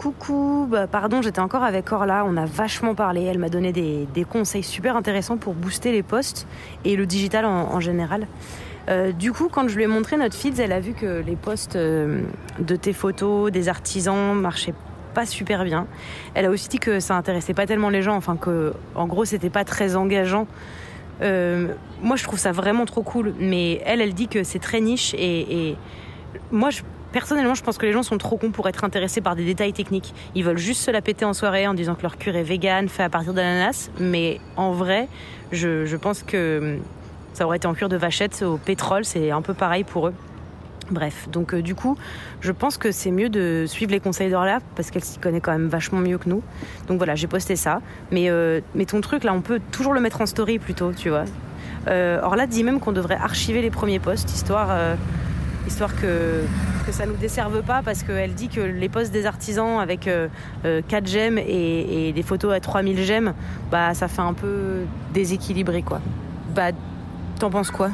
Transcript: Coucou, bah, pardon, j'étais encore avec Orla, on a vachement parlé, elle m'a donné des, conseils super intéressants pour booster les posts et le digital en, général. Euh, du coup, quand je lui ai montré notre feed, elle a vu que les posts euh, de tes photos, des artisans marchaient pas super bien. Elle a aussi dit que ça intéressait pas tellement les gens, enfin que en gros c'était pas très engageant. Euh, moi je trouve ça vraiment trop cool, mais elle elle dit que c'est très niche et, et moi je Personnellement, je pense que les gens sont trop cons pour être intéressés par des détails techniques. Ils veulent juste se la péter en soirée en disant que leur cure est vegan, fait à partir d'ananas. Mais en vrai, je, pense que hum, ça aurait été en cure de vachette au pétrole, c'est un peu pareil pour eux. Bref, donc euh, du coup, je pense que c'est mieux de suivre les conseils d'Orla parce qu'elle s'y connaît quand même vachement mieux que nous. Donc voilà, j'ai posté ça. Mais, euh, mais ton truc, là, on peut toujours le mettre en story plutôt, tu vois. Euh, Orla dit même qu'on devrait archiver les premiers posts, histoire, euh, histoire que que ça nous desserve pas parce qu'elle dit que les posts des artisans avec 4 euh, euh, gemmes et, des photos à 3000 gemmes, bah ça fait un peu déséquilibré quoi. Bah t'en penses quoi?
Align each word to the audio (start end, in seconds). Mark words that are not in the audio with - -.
Coucou, 0.00 0.66
bah, 0.66 0.86
pardon, 0.86 1.20
j'étais 1.20 1.40
encore 1.40 1.62
avec 1.62 1.92
Orla, 1.92 2.24
on 2.26 2.38
a 2.38 2.46
vachement 2.46 2.94
parlé, 2.94 3.24
elle 3.24 3.38
m'a 3.38 3.50
donné 3.50 3.70
des, 3.70 4.24
conseils 4.24 4.62
super 4.62 4.96
intéressants 4.96 5.36
pour 5.36 5.52
booster 5.52 5.92
les 5.92 6.02
posts 6.02 6.46
et 6.86 6.96
le 6.96 7.04
digital 7.04 7.44
en, 7.44 7.80
général. 7.80 8.26
Euh, 8.88 9.12
du 9.12 9.30
coup, 9.30 9.50
quand 9.52 9.68
je 9.68 9.76
lui 9.76 9.82
ai 9.82 9.86
montré 9.86 10.16
notre 10.16 10.34
feed, 10.34 10.58
elle 10.58 10.72
a 10.72 10.80
vu 10.80 10.94
que 10.94 11.20
les 11.20 11.36
posts 11.36 11.76
euh, 11.76 12.22
de 12.60 12.76
tes 12.76 12.94
photos, 12.94 13.52
des 13.52 13.68
artisans 13.68 14.34
marchaient 14.40 14.72
pas 15.12 15.26
super 15.26 15.64
bien. 15.64 15.86
Elle 16.32 16.46
a 16.46 16.50
aussi 16.50 16.70
dit 16.70 16.78
que 16.78 16.98
ça 16.98 17.14
intéressait 17.14 17.52
pas 17.52 17.66
tellement 17.66 17.90
les 17.90 18.00
gens, 18.00 18.16
enfin 18.16 18.36
que 18.36 18.72
en 18.94 19.06
gros 19.06 19.26
c'était 19.26 19.50
pas 19.50 19.64
très 19.64 19.96
engageant. 19.96 20.46
Euh, 21.20 21.74
moi 22.00 22.16
je 22.16 22.24
trouve 22.24 22.38
ça 22.38 22.52
vraiment 22.52 22.86
trop 22.86 23.02
cool, 23.02 23.34
mais 23.38 23.82
elle 23.84 24.00
elle 24.00 24.14
dit 24.14 24.28
que 24.28 24.44
c'est 24.44 24.60
très 24.60 24.80
niche 24.80 25.12
et, 25.12 25.68
et 25.68 25.76
moi 26.50 26.70
je 26.70 26.80
Personnellement, 27.12 27.54
je 27.54 27.62
pense 27.62 27.78
que 27.78 27.86
les 27.86 27.92
gens 27.92 28.02
sont 28.02 28.18
trop 28.18 28.36
cons 28.36 28.50
pour 28.50 28.68
être 28.68 28.84
intéressés 28.84 29.20
par 29.20 29.36
des 29.36 29.44
détails 29.44 29.72
techniques. 29.72 30.14
Ils 30.34 30.44
veulent 30.44 30.58
juste 30.58 30.82
se 30.82 30.90
la 30.90 31.02
péter 31.02 31.24
en 31.24 31.32
soirée 31.32 31.66
en 31.66 31.74
disant 31.74 31.94
que 31.94 32.02
leur 32.02 32.18
cure 32.18 32.36
est 32.36 32.42
vegan, 32.42 32.88
fait 32.88 33.02
à 33.02 33.08
partir 33.08 33.34
d'ananas. 33.34 33.90
Mais 33.98 34.40
en 34.56 34.72
vrai, 34.72 35.08
je, 35.52 35.96
pense 35.96 36.22
que 36.22 36.76
hum, 36.76 36.82
ça 37.32 37.46
aurait 37.46 37.56
été 37.56 37.66
en 37.66 37.74
cure 37.74 37.88
de 37.88 37.96
vachette 37.96 38.42
au 38.42 38.56
pétrole, 38.56 39.04
c'est 39.04 39.30
un 39.30 39.42
peu 39.42 39.54
pareil 39.54 39.84
pour 39.84 40.08
eux. 40.08 40.14
Bref, 40.90 41.28
donc 41.30 41.54
euh, 41.54 41.62
du 41.62 41.76
coup, 41.76 41.96
je 42.40 42.50
pense 42.50 42.76
que 42.76 42.90
c'est 42.90 43.12
mieux 43.12 43.28
de 43.28 43.64
suivre 43.68 43.92
les 43.92 44.00
conseils 44.00 44.28
d'Orla 44.28 44.58
parce 44.74 44.90
qu'elle 44.90 45.04
s'y 45.04 45.20
connaît 45.20 45.40
quand 45.40 45.52
même 45.52 45.68
vachement 45.68 46.00
mieux 46.00 46.18
que 46.18 46.28
nous. 46.28 46.42
Donc 46.88 46.98
voilà, 46.98 47.14
j'ai 47.14 47.28
posté 47.28 47.54
ça. 47.54 47.80
Mais, 48.10 48.28
euh, 48.28 48.60
mais 48.74 48.86
ton 48.86 49.00
truc, 49.00 49.22
là, 49.22 49.32
on 49.32 49.40
peut 49.40 49.60
toujours 49.70 49.94
le 49.94 50.00
mettre 50.00 50.20
en 50.20 50.26
story 50.26 50.58
plutôt, 50.58 50.92
tu 50.92 51.08
vois. 51.08 51.26
Euh, 51.88 52.20
Orla 52.22 52.46
dit 52.46 52.64
même 52.64 52.80
qu'on 52.80 52.92
devrait 52.92 53.16
archiver 53.16 53.62
les 53.62 53.70
premiers 53.70 53.98
posts, 53.98 54.30
histoire, 54.32 54.68
euh, 54.70 54.94
histoire 55.66 55.94
que 55.96 56.42
que 56.82 56.92
ça 56.92 57.06
nous 57.06 57.16
desserve 57.16 57.62
pas 57.62 57.82
parce 57.82 58.02
qu'elle 58.02 58.34
dit 58.34 58.48
que 58.48 58.60
les 58.60 58.88
posts 58.88 59.12
des 59.12 59.26
artisans 59.26 59.78
avec 59.80 60.00
4 60.00 60.10
euh, 60.10 60.28
euh, 60.64 60.82
gemmes 61.04 61.38
et, 61.38 62.12
des 62.12 62.22
photos 62.22 62.54
à 62.54 62.60
3000 62.60 63.02
gemmes, 63.04 63.34
bah 63.70 63.94
ça 63.94 64.08
fait 64.08 64.22
un 64.22 64.34
peu 64.34 64.82
déséquilibré 65.12 65.82
quoi. 65.82 66.00
Bah 66.54 66.70
t'en 67.38 67.50
penses 67.50 67.70
quoi? 67.70 67.90